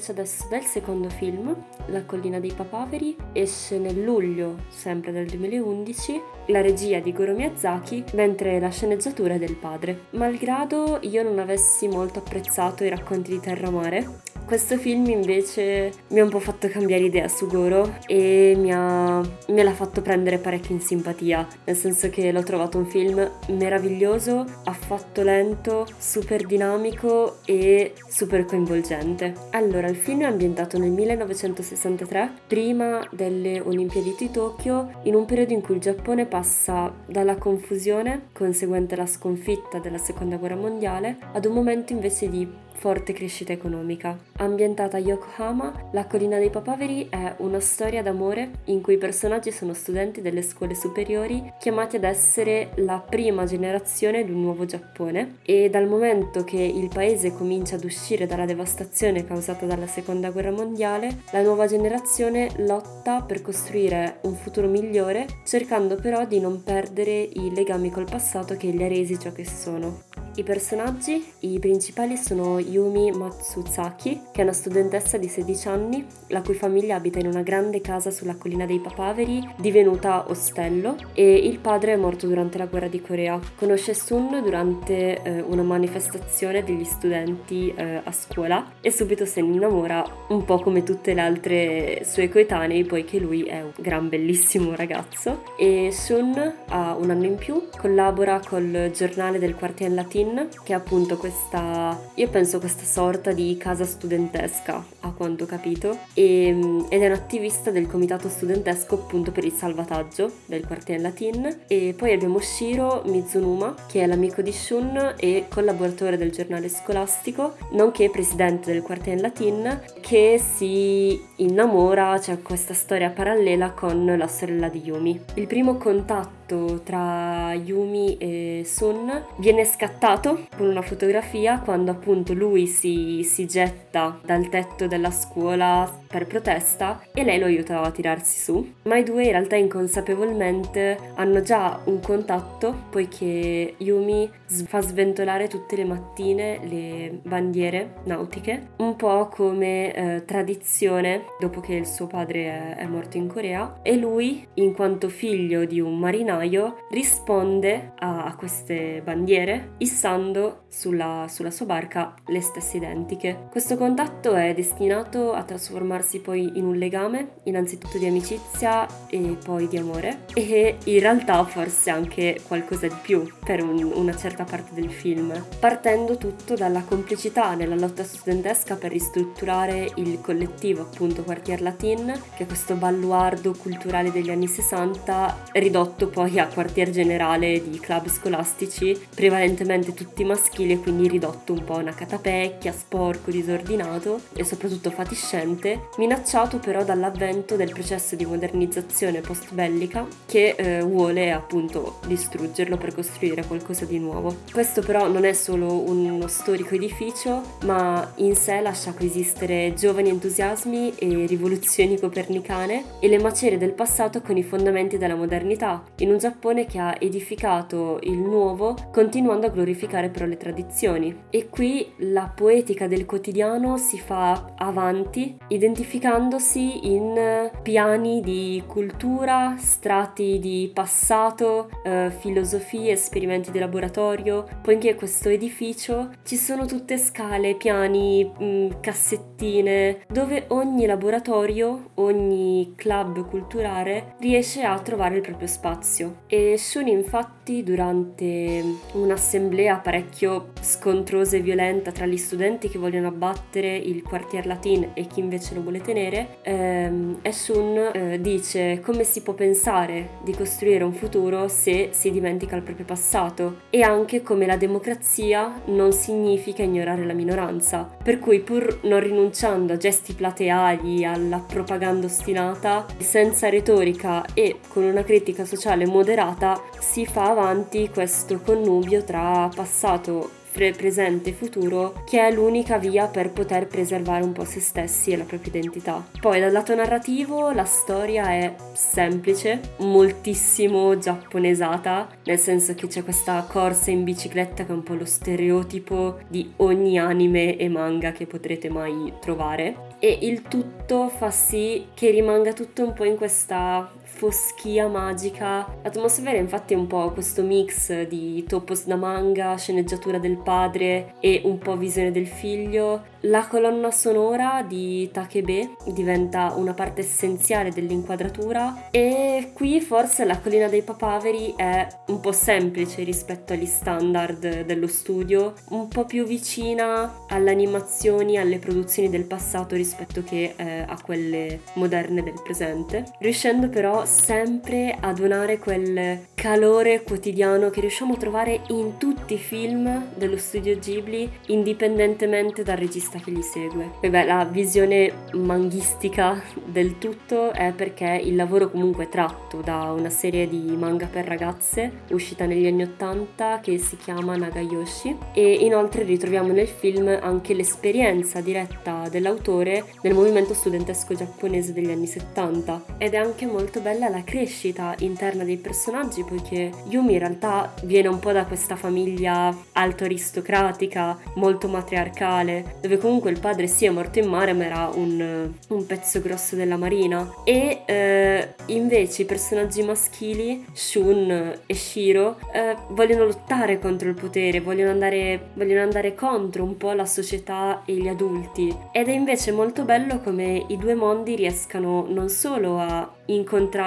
invece 0.00 0.12
adesso 0.12 0.46
del 0.48 0.64
secondo 0.64 1.10
film, 1.10 1.54
La 1.86 2.04
collina 2.04 2.40
dei 2.40 2.52
papaveri, 2.52 3.14
esce 3.32 3.78
nel 3.78 4.02
luglio, 4.02 4.56
sempre 4.68 5.12
del 5.12 5.26
2011, 5.26 6.22
la 6.46 6.62
regia 6.62 7.00
di 7.00 7.12
Goro 7.12 7.34
Miyazaki, 7.34 8.04
mentre 8.14 8.58
la 8.58 8.70
sceneggiatura 8.70 9.34
è 9.34 9.38
del 9.38 9.56
padre. 9.56 10.06
Malgrado 10.10 10.98
io 11.02 11.22
non 11.22 11.38
avessi 11.38 11.86
molto 11.86 12.20
apprezzato 12.20 12.82
i 12.84 12.88
racconti 12.88 13.32
di 13.32 13.40
Terra 13.40 13.68
Mare, 13.68 14.22
questo 14.44 14.76
film 14.78 15.06
invece 15.06 15.92
mi 16.08 16.18
ha 16.18 16.24
un 16.24 16.30
po' 16.30 16.40
fatto 16.40 16.68
cambiare 16.68 17.04
idea 17.04 17.28
su 17.28 17.46
Goro 17.46 17.98
e 18.06 18.54
mi 18.56 18.72
ha, 18.72 19.20
me 19.20 19.62
l'ha 19.62 19.72
fatto 19.72 20.02
prendere 20.02 20.38
parecchio 20.38 20.74
in 20.74 20.80
simpatia, 20.80 21.46
nel 21.64 21.76
senso 21.76 22.10
che 22.10 22.32
l'ho 22.32 22.42
trovato 22.42 22.76
un 22.76 22.86
film 22.86 23.30
meraviglioso, 23.48 24.44
affatto 24.64 25.22
lento, 25.22 25.86
super 25.98 26.46
dinamico 26.46 27.38
e 27.44 27.94
super 28.08 28.44
coinvolgente. 28.44 29.34
Allora, 29.50 29.86
il 29.86 29.96
film 29.96 30.22
è 30.22 30.24
ambientato 30.24 30.78
nel 30.78 30.90
1963, 30.90 32.32
prima 32.46 33.06
delle 33.12 33.60
Olimpiadi 33.60 34.16
di 34.18 34.30
Tokyo, 34.30 35.00
in 35.04 35.14
un 35.14 35.26
periodo 35.26 35.52
in 35.52 35.60
cui 35.60 35.76
il 35.76 35.80
Giappone 35.80 36.26
passa 36.26 36.92
dalla 37.06 37.36
confusione 37.36 38.28
conseguente 38.32 38.94
alla 38.94 39.06
sconfitta 39.06 39.78
della 39.78 39.98
Seconda 39.98 40.36
Guerra 40.36 40.56
Mondiale 40.56 41.18
ad 41.32 41.44
un 41.44 41.54
momento 41.54 41.92
invece 41.92 42.28
di 42.28 42.68
forte 42.80 43.12
crescita 43.12 43.52
economica. 43.52 44.18
Ambientata 44.38 44.96
a 44.96 45.00
Yokohama, 45.00 45.88
La 45.92 46.06
collina 46.06 46.38
dei 46.38 46.48
papaveri 46.48 47.08
è 47.10 47.34
una 47.38 47.60
storia 47.60 48.02
d'amore 48.02 48.62
in 48.64 48.80
cui 48.80 48.94
i 48.94 48.98
personaggi 48.98 49.52
sono 49.52 49.74
studenti 49.74 50.22
delle 50.22 50.40
scuole 50.40 50.74
superiori 50.74 51.52
chiamati 51.58 51.96
ad 51.96 52.04
essere 52.04 52.70
la 52.76 53.04
prima 53.06 53.44
generazione 53.44 54.24
di 54.24 54.30
un 54.32 54.40
nuovo 54.40 54.64
Giappone 54.64 55.40
e 55.42 55.68
dal 55.68 55.86
momento 55.86 56.42
che 56.42 56.56
il 56.56 56.88
paese 56.88 57.34
comincia 57.34 57.74
ad 57.74 57.84
uscire 57.84 58.26
dalla 58.26 58.46
devastazione 58.46 59.26
causata 59.26 59.66
dalla 59.66 59.86
seconda 59.86 60.30
guerra 60.30 60.50
mondiale, 60.50 61.24
la 61.32 61.42
nuova 61.42 61.66
generazione 61.66 62.48
lotta 62.58 63.20
per 63.20 63.42
costruire 63.42 64.20
un 64.22 64.34
futuro 64.36 64.68
migliore 64.68 65.26
cercando 65.44 65.96
però 65.96 66.24
di 66.24 66.40
non 66.40 66.62
perdere 66.62 67.20
i 67.20 67.52
legami 67.54 67.90
col 67.90 68.08
passato 68.08 68.56
che 68.56 68.68
li 68.68 68.82
ha 68.82 68.88
resi 68.88 69.18
ciò 69.18 69.32
che 69.32 69.44
sono. 69.44 70.04
I 70.36 70.44
personaggi, 70.44 71.22
i 71.40 71.58
principali 71.58 72.16
sono 72.16 72.58
Yumi 72.70 73.10
Matsuzaki, 73.10 74.22
che 74.30 74.40
è 74.40 74.42
una 74.42 74.52
studentessa 74.52 75.18
di 75.18 75.28
16 75.28 75.68
anni, 75.68 76.06
la 76.28 76.42
cui 76.42 76.54
famiglia 76.54 76.96
abita 76.96 77.18
in 77.18 77.26
una 77.26 77.42
grande 77.42 77.80
casa 77.80 78.10
sulla 78.10 78.36
collina 78.36 78.66
dei 78.66 78.78
papaveri, 78.78 79.54
divenuta 79.56 80.30
ostello, 80.30 80.96
e 81.14 81.34
il 81.34 81.58
padre 81.58 81.94
è 81.94 81.96
morto 81.96 82.26
durante 82.26 82.58
la 82.58 82.66
guerra 82.66 82.88
di 82.88 83.00
Corea. 83.00 83.40
Conosce 83.56 83.94
Sun 83.94 84.40
durante 84.42 85.22
eh, 85.22 85.40
una 85.40 85.62
manifestazione 85.62 86.62
degli 86.62 86.84
studenti 86.84 87.72
eh, 87.74 88.00
a 88.04 88.12
scuola 88.12 88.74
e 88.80 88.90
subito 88.90 89.24
se 89.24 89.40
ne 89.40 89.54
innamora, 89.54 90.04
un 90.28 90.44
po' 90.44 90.60
come 90.60 90.82
tutte 90.82 91.14
le 91.14 91.20
altre 91.20 92.02
sue 92.04 92.28
coetanee, 92.28 92.84
poiché 92.84 93.18
lui 93.18 93.42
è 93.42 93.62
un 93.62 93.72
gran 93.76 94.08
bellissimo 94.08 94.76
ragazzo. 94.76 95.42
E 95.58 95.90
Sun 95.92 96.54
ha 96.68 96.94
un 96.94 97.10
anno 97.10 97.24
in 97.24 97.36
più, 97.36 97.68
collabora 97.76 98.40
col 98.46 98.90
giornale 98.92 99.38
del 99.38 99.54
quartiere 99.54 99.94
latino 99.94 100.08
Tin, 100.10 100.48
che 100.64 100.72
è 100.72 100.76
appunto 100.76 101.16
questa, 101.16 101.98
io 102.14 102.28
penso 102.28 102.58
questa 102.60 102.84
sorta 102.84 103.32
di 103.32 103.56
casa 103.58 103.84
studentesca, 103.84 104.84
a 105.00 105.10
quanto 105.10 105.44
ho 105.44 105.46
capito, 105.46 105.98
e, 106.14 106.52
mm, 106.52 106.80
ed 106.88 107.02
è 107.02 107.06
un 107.06 107.12
attivista 107.12 107.72
del 107.72 107.88
comitato 107.88 108.28
studentesco 108.28 108.94
appunto 108.94 109.32
per 109.32 109.44
il 109.44 109.52
salvataggio 109.52 110.30
del 110.46 110.64
quartiere 110.64 111.02
Latin. 111.02 111.62
E 111.66 111.94
poi 111.96 112.12
abbiamo 112.12 112.38
Shiro 112.38 113.02
Mizunuma, 113.06 113.74
che 113.88 114.02
è 114.02 114.06
l'amico 114.06 114.42
di 114.42 114.52
Shun 114.52 115.14
e 115.18 115.46
collaboratore 115.48 116.16
del 116.16 116.30
giornale 116.30 116.68
scolastico, 116.68 117.56
nonché 117.72 118.10
presidente 118.10 118.72
del 118.72 118.82
quartiere 118.82 119.20
Latin, 119.20 119.80
che 120.00 120.38
si 120.38 121.20
innamora, 121.36 122.18
c'è 122.18 122.34
cioè 122.34 122.42
questa 122.42 122.74
storia 122.74 123.10
parallela 123.10 123.70
con 123.70 124.14
la 124.16 124.28
sorella 124.28 124.68
di 124.68 124.82
Yumi. 124.82 125.20
Il 125.34 125.46
primo 125.46 125.76
contatto 125.76 126.80
tra 126.82 127.54
Yumi 127.54 128.16
e 128.18 128.62
Sun 128.66 129.24
viene 129.36 129.64
scattato 129.64 130.46
con 130.56 130.66
una 130.66 130.82
fotografia 130.82 131.60
quando 131.60 131.92
appunto 131.92 132.32
lui 132.32 132.49
si, 132.66 133.22
si 133.24 133.46
getta 133.46 134.18
dal 134.24 134.48
tetto 134.48 134.86
della 134.86 135.10
scuola 135.10 135.98
per 136.06 136.26
protesta 136.26 137.02
e 137.12 137.22
lei 137.22 137.38
lo 137.38 137.46
aiuta 137.46 137.82
a 137.82 137.90
tirarsi 137.90 138.40
su, 138.40 138.74
ma 138.84 138.96
i 138.96 139.04
due 139.04 139.24
in 139.24 139.30
realtà 139.30 139.56
inconsapevolmente 139.56 140.98
hanno 141.14 141.40
già 141.40 141.80
un 141.84 142.00
contatto 142.00 142.86
poiché 142.90 143.74
Yumi 143.78 144.28
fa 144.66 144.80
sventolare 144.80 145.46
tutte 145.48 145.76
le 145.76 145.84
mattine 145.84 146.60
le 146.64 147.20
bandiere 147.22 148.00
nautiche, 148.04 148.70
un 148.78 148.96
po' 148.96 149.28
come 149.28 149.94
eh, 149.94 150.24
tradizione 150.24 151.24
dopo 151.38 151.60
che 151.60 151.74
il 151.74 151.86
suo 151.86 152.06
padre 152.06 152.44
è, 152.44 152.76
è 152.76 152.86
morto 152.86 153.16
in 153.16 153.28
Corea. 153.28 153.80
E 153.82 153.96
lui, 153.96 154.46
in 154.54 154.74
quanto 154.74 155.08
figlio 155.08 155.64
di 155.64 155.80
un 155.80 155.98
marinaio, 155.98 156.86
risponde 156.90 157.92
a, 157.98 158.24
a 158.24 158.34
queste 158.36 159.00
bandiere 159.04 159.74
issando 159.78 160.64
sulla, 160.68 161.26
sulla 161.28 161.50
sua 161.50 161.66
barca 161.66 162.14
le 162.26 162.39
stesse 162.40 162.76
identiche. 162.76 163.46
Questo 163.50 163.76
contatto 163.76 164.34
è 164.34 164.54
destinato 164.54 165.32
a 165.32 165.42
trasformarsi 165.42 166.20
poi 166.20 166.52
in 166.54 166.64
un 166.64 166.76
legame, 166.76 167.36
innanzitutto 167.44 167.98
di 167.98 168.06
amicizia 168.06 168.86
e 169.08 169.36
poi 169.42 169.68
di 169.68 169.76
amore, 169.76 170.24
e 170.34 170.76
in 170.84 171.00
realtà 171.00 171.44
forse 171.44 171.90
anche 171.90 172.40
qualcosa 172.46 172.86
di 172.86 172.96
più 173.00 173.26
per 173.44 173.62
un, 173.62 173.82
una 173.94 174.16
certa 174.16 174.44
parte 174.44 174.74
del 174.74 174.90
film, 174.90 175.32
partendo 175.58 176.16
tutto 176.16 176.54
dalla 176.54 176.82
complicità 176.82 177.54
nella 177.54 177.76
lotta 177.76 178.04
studentesca 178.04 178.76
per 178.76 178.90
ristrutturare 178.90 179.90
il 179.96 180.20
collettivo 180.20 180.82
appunto 180.82 181.22
Quartier 181.22 181.62
Latin, 181.62 182.12
che 182.36 182.44
è 182.44 182.46
questo 182.46 182.74
balluardo 182.74 183.54
culturale 183.54 184.12
degli 184.12 184.30
anni 184.30 184.46
60 184.46 185.44
ridotto 185.52 186.08
poi 186.08 186.38
a 186.38 186.46
quartier 186.46 186.90
generale 186.90 187.62
di 187.62 187.78
club 187.78 188.08
scolastici, 188.08 188.98
prevalentemente 189.14 189.94
tutti 189.94 190.24
maschili 190.24 190.72
e 190.72 190.78
quindi 190.78 191.08
ridotto 191.08 191.52
un 191.52 191.64
po' 191.64 191.76
una 191.76 191.94
catapecchia, 192.20 192.72
sporco, 192.72 193.30
disordinato 193.30 194.20
e 194.34 194.44
soprattutto 194.44 194.90
fatiscente, 194.90 195.88
minacciato 195.96 196.58
però 196.58 196.84
dall'avvento 196.84 197.56
del 197.56 197.72
processo 197.72 198.14
di 198.14 198.26
modernizzazione 198.26 199.20
post-bellica 199.20 200.06
che 200.26 200.54
eh, 200.56 200.82
vuole 200.82 201.32
appunto 201.32 201.98
distruggerlo 202.06 202.76
per 202.76 202.94
costruire 202.94 203.44
qualcosa 203.46 203.84
di 203.86 203.98
nuovo. 203.98 204.36
Questo 204.52 204.82
però 204.82 205.08
non 205.08 205.24
è 205.24 205.32
solo 205.32 205.80
uno 205.88 206.26
storico 206.28 206.74
edificio, 206.74 207.42
ma 207.64 208.12
in 208.16 208.36
sé 208.36 208.60
lascia 208.60 208.92
coesistere 208.92 209.74
giovani 209.74 210.10
entusiasmi 210.10 210.94
e 210.96 211.26
rivoluzioni 211.26 211.98
copernicane 211.98 212.84
e 213.00 213.08
le 213.08 213.18
macerie 213.18 213.58
del 213.58 213.72
passato 213.72 214.20
con 214.20 214.36
i 214.36 214.42
fondamenti 214.42 214.98
della 214.98 215.14
modernità, 215.14 215.82
in 215.98 216.10
un 216.10 216.18
Giappone 216.18 216.66
che 216.66 216.78
ha 216.78 216.96
edificato 216.98 217.98
il 218.02 218.18
nuovo 218.18 218.76
continuando 218.92 219.46
a 219.46 219.50
glorificare 219.50 220.10
però 220.10 220.26
le 220.26 220.36
tradizioni. 220.36 221.22
E 221.30 221.48
qui 221.48 221.92
la 222.12 222.30
poetica 222.32 222.86
del 222.86 223.06
quotidiano 223.06 223.76
si 223.76 223.98
fa 223.98 224.52
avanti 224.56 225.36
identificandosi 225.48 226.92
in 226.92 227.50
piani 227.62 228.20
di 228.20 228.62
cultura, 228.66 229.54
strati 229.58 230.38
di 230.38 230.70
passato, 230.72 231.68
eh, 231.84 232.10
filosofie, 232.10 232.92
esperimenti 232.92 233.50
di 233.50 233.58
laboratorio, 233.58 234.46
poiché 234.62 234.94
questo 234.94 235.28
edificio 235.28 236.10
ci 236.22 236.36
sono 236.36 236.66
tutte 236.66 236.98
scale, 236.98 237.56
piani, 237.56 238.24
mh, 238.24 238.44
mm, 238.44 238.70
cassettine, 238.80 240.00
dove 240.08 240.44
ogni 240.48 240.86
laboratorio, 240.86 241.90
ogni 241.94 242.74
club 242.76 243.28
culturale 243.28 244.14
riesce 244.20 244.62
a 244.62 244.78
trovare 244.80 245.16
il 245.16 245.22
proprio 245.22 245.48
spazio. 245.48 246.22
E 246.26 246.56
Shun 246.56 246.88
infatti 246.88 247.39
durante 247.64 248.62
un'assemblea 248.92 249.78
parecchio 249.78 250.52
scontrosa 250.60 251.36
e 251.36 251.40
violenta 251.40 251.90
tra 251.90 252.06
gli 252.06 252.16
studenti 252.16 252.68
che 252.68 252.78
vogliono 252.78 253.08
abbattere 253.08 253.76
il 253.76 254.02
quartier 254.02 254.46
latin 254.46 254.90
e 254.94 255.06
chi 255.06 255.20
invece 255.20 255.54
lo 255.54 255.62
vuole 255.62 255.80
tenere, 255.80 256.38
ehm, 256.42 257.18
Shun 257.30 257.90
eh, 257.92 258.20
dice 258.20 258.80
come 258.80 259.04
si 259.04 259.22
può 259.22 259.34
pensare 259.34 260.18
di 260.22 260.32
costruire 260.32 260.84
un 260.84 260.92
futuro 260.92 261.48
se 261.48 261.88
si 261.92 262.10
dimentica 262.10 262.56
il 262.56 262.62
proprio 262.62 262.84
passato? 262.84 263.62
E 263.70 263.82
anche 263.82 264.22
come 264.22 264.46
la 264.46 264.56
democrazia 264.56 265.60
non 265.66 265.92
significa 265.92 266.62
ignorare 266.62 267.04
la 267.04 267.14
minoranza, 267.14 267.90
per 268.02 268.18
cui 268.18 268.40
pur 268.40 268.80
non 268.82 269.00
rinunciando 269.00 269.72
a 269.72 269.76
gesti 269.76 270.12
plateali, 270.12 271.04
alla 271.04 271.38
propaganda 271.38 272.06
ostinata, 272.06 272.86
senza 272.98 273.48
retorica 273.48 274.24
e 274.34 274.58
con 274.68 274.82
una 274.82 275.02
critica 275.02 275.44
sociale 275.44 275.86
moderata, 275.86 276.60
si 276.80 277.06
fa 277.06 277.30
avanti 277.30 277.88
questo 277.88 278.40
connubio 278.40 279.04
tra 279.04 279.48
passato 279.54 280.38
presente 280.76 281.30
e 281.30 281.32
futuro 281.32 282.02
che 282.04 282.20
è 282.20 282.30
l'unica 282.32 282.76
via 282.76 283.06
per 283.06 283.30
poter 283.30 283.66
preservare 283.66 284.24
un 284.24 284.32
po' 284.32 284.44
se 284.44 284.60
stessi 284.60 285.10
e 285.10 285.16
la 285.16 285.24
propria 285.24 285.52
identità. 285.52 286.04
Poi 286.20 286.40
dal 286.40 286.52
lato 286.52 286.74
narrativo 286.74 287.50
la 287.52 287.64
storia 287.64 288.30
è 288.30 288.54
semplice, 288.74 289.60
moltissimo 289.78 290.98
giapponesata, 290.98 292.08
nel 292.24 292.38
senso 292.38 292.74
che 292.74 292.88
c'è 292.88 293.02
questa 293.04 293.46
corsa 293.48 293.90
in 293.90 294.04
bicicletta 294.04 294.64
che 294.64 294.70
è 294.70 294.74
un 294.74 294.82
po' 294.82 294.94
lo 294.94 295.06
stereotipo 295.06 296.18
di 296.28 296.52
ogni 296.56 296.98
anime 296.98 297.56
e 297.56 297.68
manga 297.68 298.12
che 298.12 298.26
potrete 298.26 298.68
mai 298.68 299.14
trovare 299.20 299.88
e 299.98 300.18
il 300.22 300.42
tutto 300.42 301.08
fa 301.08 301.30
sì 301.30 301.88
che 301.94 302.10
rimanga 302.10 302.52
tutto 302.54 302.82
un 302.82 302.94
po' 302.94 303.04
in 303.04 303.16
questa 303.16 303.92
foschia 304.20 304.86
magica. 304.86 305.66
L'atmosfera 305.82 306.36
infatti 306.36 306.74
è 306.74 306.76
un 306.76 306.86
po' 306.86 307.10
questo 307.12 307.42
mix 307.42 308.02
di 308.02 308.44
topos 308.46 308.84
da 308.84 308.96
manga, 308.96 309.56
sceneggiatura 309.56 310.18
del 310.18 310.36
padre 310.36 311.14
e 311.20 311.40
un 311.44 311.56
po' 311.56 311.78
visione 311.78 312.12
del 312.12 312.26
figlio. 312.26 313.08
La 313.24 313.46
colonna 313.46 313.90
sonora 313.90 314.62
di 314.66 315.10
Takebe 315.10 315.76
diventa 315.86 316.52
una 316.56 316.74
parte 316.74 317.00
essenziale 317.00 317.70
dell'inquadratura 317.70 318.88
e 318.90 319.52
qui 319.54 319.80
forse 319.80 320.24
la 320.24 320.38
collina 320.38 320.68
dei 320.68 320.82
papaveri 320.82 321.54
è 321.56 321.86
un 322.06 322.20
po' 322.20 322.32
semplice 322.32 323.02
rispetto 323.02 323.54
agli 323.54 323.66
standard 323.66 324.64
dello 324.64 324.86
studio, 324.86 325.54
un 325.70 325.88
po' 325.88 326.04
più 326.04 326.24
vicina 326.24 327.24
alle 327.28 327.50
animazioni, 327.50 328.38
alle 328.38 328.58
produzioni 328.58 329.08
del 329.08 329.24
passato 329.24 329.76
rispetto 329.76 330.22
che 330.22 330.54
eh, 330.56 330.84
a 330.86 330.98
quelle 331.02 331.60
moderne 331.74 332.22
del 332.22 332.40
presente, 332.42 333.04
riuscendo 333.18 333.68
però 333.68 334.04
sempre 334.10 334.96
a 335.00 335.12
donare 335.12 335.58
quel 335.58 336.26
calore 336.34 337.02
quotidiano 337.02 337.70
che 337.70 337.80
riusciamo 337.80 338.14
a 338.14 338.16
trovare 338.16 338.62
in 338.68 338.96
tutti 338.98 339.34
i 339.34 339.38
film 339.38 340.08
dello 340.16 340.36
studio 340.36 340.76
Ghibli, 340.76 341.30
indipendentemente 341.46 342.64
dal 342.64 342.76
regista 342.76 343.18
che 343.18 343.30
li 343.30 343.42
segue. 343.42 343.92
E 344.00 344.10
beh, 344.10 344.24
la 344.24 344.44
visione 344.44 345.28
manghistica 345.34 346.42
del 346.64 346.98
tutto 346.98 347.52
è 347.52 347.72
perché 347.72 348.20
il 348.22 348.34
lavoro 348.34 348.70
comunque 348.70 349.04
è 349.04 349.08
tratto 349.08 349.60
da 349.60 349.92
una 349.92 350.10
serie 350.10 350.48
di 350.48 350.76
manga 350.76 351.06
per 351.06 351.26
ragazze 351.26 352.02
uscita 352.10 352.46
negli 352.46 352.66
anni 352.66 352.82
80 352.82 353.60
che 353.62 353.78
si 353.78 353.96
chiama 353.96 354.36
Nagayoshi 354.36 355.16
e 355.34 355.52
inoltre 355.52 356.02
ritroviamo 356.02 356.52
nel 356.52 356.68
film 356.68 357.18
anche 357.20 357.54
l'esperienza 357.54 358.40
diretta 358.40 359.08
dell'autore 359.08 359.84
nel 360.02 360.14
movimento 360.14 360.54
studentesco 360.54 361.14
giapponese 361.14 361.72
degli 361.72 361.90
anni 361.90 362.06
70 362.06 362.96
ed 362.98 363.14
è 363.14 363.16
anche 363.16 363.46
molto 363.46 363.80
bella 363.80 363.99
la 364.08 364.24
crescita 364.24 364.94
interna 364.98 365.44
dei 365.44 365.56
personaggi 365.56 366.24
poiché 366.24 366.70
Yumi 366.88 367.14
in 367.14 367.18
realtà 367.18 367.72
viene 367.82 368.08
un 368.08 368.18
po' 368.18 368.32
da 368.32 368.44
questa 368.44 368.76
famiglia 368.76 369.54
alto 369.72 370.04
aristocratica, 370.04 371.18
molto 371.34 371.68
matriarcale, 371.68 372.76
dove 372.80 372.98
comunque 372.98 373.30
il 373.30 373.40
padre 373.40 373.66
sì 373.66 373.84
è 373.84 373.90
morto 373.90 374.18
in 374.18 374.28
mare 374.28 374.52
ma 374.52 374.64
era 374.64 374.90
un, 374.94 375.50
un 375.68 375.86
pezzo 375.86 376.20
grosso 376.20 376.56
della 376.56 376.76
marina. 376.76 377.28
E 377.44 377.82
eh, 377.84 378.54
invece 378.66 379.22
i 379.22 379.24
personaggi 379.26 379.82
maschili, 379.82 380.64
Shun 380.72 381.58
e 381.66 381.74
Shiro, 381.74 382.38
eh, 382.52 382.76
vogliono 382.90 383.24
lottare 383.24 383.78
contro 383.78 384.08
il 384.08 384.14
potere, 384.14 384.60
vogliono 384.60 384.90
andare, 384.90 385.50
vogliono 385.54 385.82
andare 385.82 386.14
contro 386.14 386.64
un 386.64 386.76
po' 386.76 386.92
la 386.92 387.06
società 387.06 387.82
e 387.84 387.94
gli 387.94 388.08
adulti. 388.08 388.74
Ed 388.92 389.08
è 389.08 389.12
invece 389.12 389.52
molto 389.52 389.84
bello 389.84 390.20
come 390.20 390.64
i 390.68 390.76
due 390.76 390.94
mondi 390.94 391.34
riescano 391.34 392.06
non 392.08 392.28
solo 392.28 392.78
a 392.78 393.18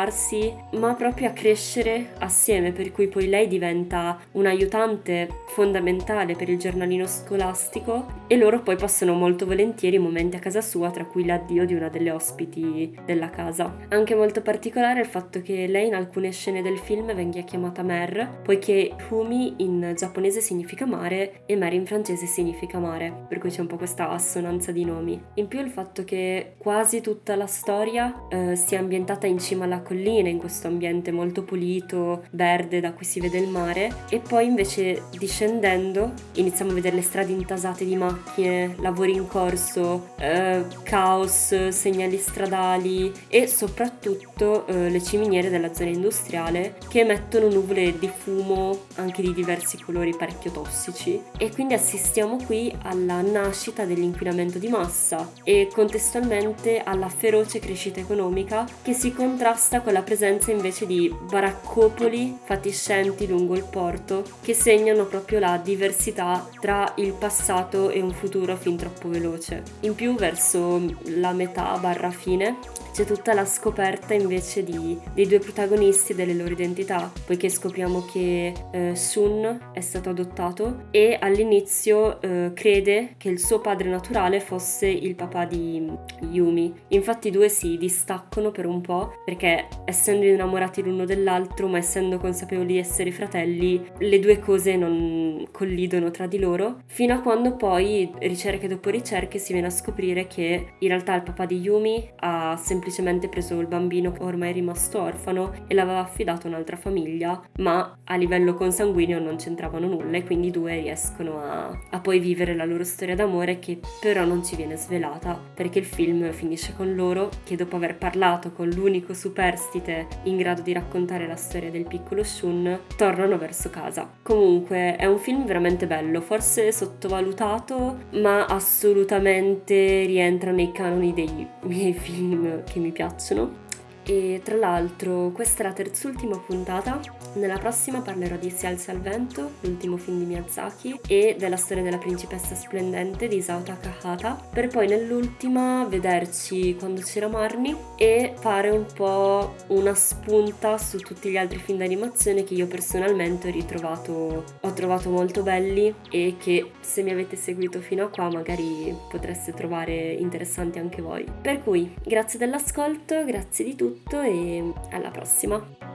incontrarsi, 0.04 0.54
ma 0.72 0.94
proprio 0.96 1.30
a 1.30 1.32
crescere 1.32 2.14
assieme, 2.20 2.72
per 2.72 2.92
cui 2.92 3.08
poi 3.08 3.28
lei 3.28 3.48
diventa 3.48 4.20
un 4.34 4.46
aiutante 4.46 5.30
fondamentale 5.48 6.36
per 6.36 6.50
il 6.50 6.58
giornalino 6.58 7.06
scolastico 7.08 8.22
e 8.28 8.38
loro 8.38 8.62
poi 8.62 8.76
passano 8.76 9.14
molto 9.14 9.46
volentieri 9.46 9.98
momenti 9.98 10.36
a 10.36 10.40
casa 10.40 10.62
sua, 10.62 10.92
tra 10.92 11.06
cui 11.06 11.26
l'addio 11.26 11.66
di 11.66 11.74
una 11.74 11.90
delle 11.90 12.12
ospiti 12.12 12.98
della 13.06 13.30
casa. 13.30 13.76
Anche 13.90 14.16
molto 14.16 14.42
particolare 14.42 15.02
il 15.02 15.06
fatto 15.06 15.42
che 15.42 15.68
lei 15.68 15.88
in 15.88 15.96
alcune 15.96 16.32
scene 16.32 16.62
del 16.62 16.78
film 16.78 17.14
venga 17.14 17.42
chiamata 17.42 17.84
Mer, 17.84 18.40
poiché 18.44 18.96
Humi 19.10 19.56
in 19.58 19.94
giapponese 19.96 20.42
significa 20.42 20.86
mare 20.86 21.44
e 21.46 21.56
Mer 21.56 21.74
in 21.74 21.86
francese 21.86 22.26
significa 22.26 22.80
mare, 22.80 23.26
per 23.28 23.38
cui 23.38 23.50
c'è 23.50 23.62
un 23.62 23.68
po' 23.68 23.78
questa 23.78 24.10
assonanza 24.10 24.72
di 24.72 24.84
nomi. 24.84 25.22
In 25.36 25.48
più 25.48 25.60
il 25.60 25.70
fatto 25.70 26.04
che 26.04 26.56
quasi 26.58 27.02
tutta 27.02 27.36
la 27.36 27.48
storia 27.48 28.28
eh, 28.30 28.56
sia 28.56 28.80
ambientata 28.80 29.28
in 29.28 29.40
cima 29.40 29.66
alla 29.66 29.82
collina, 29.82 29.92
in 30.02 30.38
questo 30.38 30.68
ambiente 30.68 31.12
molto 31.12 31.44
pulito, 31.44 32.24
verde 32.32 32.80
da 32.80 32.94
cui 32.94 33.06
si 33.06 33.20
vede 33.20 33.38
il 33.38 33.48
mare, 33.48 34.06
e 34.10 34.20
poi 34.20 34.46
invece 34.46 35.04
discendendo 35.18 36.14
iniziamo 36.34 36.72
a 36.72 36.74
vedere 36.74 36.96
le 36.96 37.02
strade 37.02 37.32
intasate 37.32 37.86
di 37.86 37.96
macchine, 37.96 38.76
lavori 38.80 39.14
in 39.14 39.28
corso, 39.28 40.10
eh, 40.18 40.66
caos, 40.84 41.68
segnali 41.70 42.18
stradali 42.18 43.12
e 43.28 43.48
soprattutto 43.48 44.66
eh, 44.68 44.90
le 44.90 45.02
ciminiere 45.02 45.50
della 45.50 45.74
zona 45.74 45.90
industriale 45.90 46.76
che 46.88 47.02
emettono 47.02 47.50
nuvole 47.50 47.98
di 47.98 48.10
fumo 48.10 48.86
anche 48.96 49.22
di 49.22 49.34
diversi 49.34 49.78
colori 49.82 50.16
parecchio 50.16 50.52
tossici. 50.52 51.22
E 51.38 51.52
quindi 51.52 51.74
assistiamo 51.74 52.38
qui 52.46 52.74
alla 52.84 53.22
nascita 53.22 53.86
dell'inquinamento 53.86 54.58
di 54.58 54.68
massa 54.68 55.30
e 55.44 55.70
contestualmente 55.74 56.82
alla 56.84 57.10
feroce 57.10 57.60
crescita 57.60 58.00
economica 58.00 58.66
che 58.82 58.94
si 58.94 59.14
contrasta 59.14 59.82
con 59.84 59.94
la 59.94 60.02
presenza 60.02 60.52
invece 60.52 60.86
di 60.86 61.14
baraccopoli 61.30 62.40
fatiscenti 62.44 63.28
lungo 63.28 63.56
il 63.56 63.66
porto 63.70 64.24
che 64.42 64.54
segnano 64.54 65.06
proprio 65.06 65.40
la 65.40 65.58
diversità 65.58 66.48
tra 66.60 66.94
il 66.98 67.14
passato 67.14 67.90
e 67.90 68.02
un 68.02 68.14
futuro 68.14 68.56
fin 68.56 68.78
troppo 68.78 69.10
veloce. 69.10 69.64
In 69.82 69.94
più 69.94 70.16
verso 70.16 70.82
la 71.18 71.34
metà 71.34 71.78
barra 71.78 72.12
fine 72.12 72.58
c'è 72.94 73.06
tutta 73.06 73.34
la 73.34 73.44
scoperta 73.44 74.14
invece 74.14 74.64
di, 74.64 74.96
dei 75.16 75.26
due 75.26 75.40
protagonisti 75.40 76.12
e 76.12 76.16
delle 76.16 76.36
loro 76.36 76.52
identità, 76.52 77.12
poiché 77.26 77.50
scopriamo 77.50 78.06
che 78.06 78.54
eh, 78.72 78.96
Sun 78.96 79.72
è 79.74 79.82
stato 79.82 80.12
adottato 80.12 80.86
e 80.92 81.18
all'inizio 81.20 82.22
eh, 82.22 82.52
crede 82.54 83.16
che 83.18 83.30
il 83.30 83.40
suo 83.40 83.60
padre 83.62 83.90
naturale 83.90 84.40
fosse 84.40 84.88
il 84.88 85.16
papà 85.16 85.46
di 85.46 85.92
Yumi. 86.30 86.72
Infatti 86.90 87.30
i 87.30 87.32
due 87.32 87.50
si 87.50 87.78
distaccano 87.78 88.52
per 88.52 88.68
un 88.68 88.82
po' 88.82 89.24
perché 89.26 89.68
essendo 89.86 90.28
innamorati 90.28 90.84
l'uno 90.84 91.06
dell'altro 91.06 91.68
ma 91.68 91.80
essendo 91.80 92.20
consapevoli 92.20 92.74
di 92.74 92.78
essere 92.78 93.12
fratelli, 93.12 93.84
le 93.98 94.20
due 94.20 94.38
cose 94.38 94.76
non 94.76 95.48
collidono 95.52 96.12
tra 96.12 96.28
di 96.28 96.38
loro, 96.38 96.82
fino 96.86 97.16
a 97.16 97.22
quando 97.22 97.56
poi 97.56 98.12
ricerche 98.20 98.68
dopo 98.68 98.92
ricerche 98.92 99.40
si 99.40 99.52
viene 99.52 99.68
a 99.68 99.72
scoprire 99.72 100.28
che 100.28 100.76
in 100.78 100.88
realtà 100.88 101.16
il 101.16 101.24
papà 101.24 101.48
di 101.48 101.60
Yumi 101.60 102.08
ha 102.18 102.56
semplicemente 102.56 102.82
semplicemente 102.84 103.30
preso 103.30 103.58
il 103.62 103.68
bambino 103.68 104.14
ormai 104.20 104.52
rimasto 104.52 105.00
orfano 105.00 105.54
e 105.68 105.74
l'aveva 105.74 106.00
affidato 106.00 106.48
a 106.48 106.50
un'altra 106.50 106.76
famiglia, 106.76 107.42
ma 107.60 107.98
a 108.04 108.16
livello 108.18 108.56
consanguineo 108.56 109.20
non 109.20 109.38
c'entravano 109.38 109.88
nulla 109.88 110.18
e 110.18 110.26
quindi 110.26 110.48
i 110.48 110.52
due 110.52 110.82
riescono 110.82 111.40
a, 111.40 111.80
a 111.92 112.00
poi 112.02 112.20
vivere 112.20 112.54
la 112.56 112.66
loro 112.66 112.84
storia 112.84 113.16
d'amore 113.16 113.60
che 113.60 113.80
però 114.02 114.26
non 114.26 114.44
ci 114.44 114.58
viene 114.58 114.76
svelata 114.76 115.40
perché 115.54 115.80
il 115.80 115.86
film 115.86 116.30
finisce 116.34 116.74
con 116.76 116.94
loro 116.94 117.30
che 117.46 117.56
dopo 117.56 117.78
aver 117.78 117.96
parlato 117.96 118.52
con 118.52 118.68
l'unico 118.68 119.14
superstite 119.14 120.08
in 120.24 120.36
grado 120.36 120.62
di 120.62 120.74
raccontare 120.74 121.26
la 121.26 121.38
storia 121.38 121.72
del 121.72 121.88
piccolo 121.88 122.24
Shun 122.24 122.80
tornano 122.98 123.38
verso 123.38 123.70
casa. 123.70 124.12
Comunque 124.22 124.98
è 124.98 125.06
un 125.06 125.20
film 125.20 125.46
veramente 125.46 125.88
bello, 125.88 126.20
forse 126.20 126.74
sottovalutato 126.74 128.00
ma 128.12 128.46
assolutamente 128.46 130.04
rientra 130.06 130.52
nei 130.52 130.74
canoni 130.74 131.14
dei 131.14 131.48
miei 131.62 131.94
film 131.94 132.64
che 132.74 132.80
mi 132.80 132.92
piacciono 132.92 133.63
e 134.06 134.42
tra 134.44 134.56
l'altro 134.56 135.32
questa 135.34 135.64
è 135.64 135.68
la 135.68 135.74
terz'ultima 135.74 136.38
puntata, 136.38 137.00
nella 137.34 137.58
prossima 137.58 138.02
parlerò 138.02 138.36
di 138.36 138.50
Si 138.50 138.66
alza 138.66 138.92
al 138.92 139.00
vento, 139.00 139.52
l'ultimo 139.62 139.98
film 139.98 140.20
di 140.20 140.26
Miyazaki, 140.26 141.00
e 141.08 141.36
della 141.38 141.58
storia 141.58 141.84
della 141.84 141.98
principessa 141.98 142.56
splendente 142.56 143.28
di 143.28 143.38
Isao 143.38 143.62
Takahata, 143.62 144.40
per 144.52 144.68
poi 144.68 144.88
nell'ultima 144.88 145.86
vederci 145.86 146.76
quando 146.76 147.02
c'era 147.02 147.28
Marni 147.28 147.76
e 147.96 148.34
fare 148.38 148.70
un 148.70 148.86
po' 148.94 149.56
una 149.68 149.94
spunta 149.94 150.78
su 150.78 150.98
tutti 150.98 151.30
gli 151.30 151.38
altri 151.38 151.60
film 151.60 151.78
d'animazione 151.78 152.44
che 152.44 152.54
io 152.54 152.68
personalmente 152.68 153.48
ho 153.48 153.52
ritrovato, 153.52 154.44
ho 154.60 154.74
trovato 154.74 155.10
molto 155.10 155.44
belli 155.44 155.94
e 156.12 156.36
che 156.38 156.72
se 156.82 157.02
mi 157.04 157.12
avete 157.12 157.36
seguito 157.36 157.80
fino 157.80 158.04
a 158.04 158.10
qua 158.10 158.30
magari 158.30 158.96
potreste 159.10 159.54
trovare 159.54 160.12
interessanti 160.14 160.80
anche 160.80 161.02
voi. 161.02 161.26
Per 161.42 161.64
cui 161.64 161.94
grazie 162.04 162.40
dell'ascolto, 162.40 163.24
grazie 163.24 163.66
di 163.66 163.76
tutto 163.76 163.93
tutto 163.94 164.22
e 164.22 164.74
alla 164.92 165.12
prossima! 165.12 165.93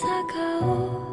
sa 0.00 0.16
kao 0.28 1.05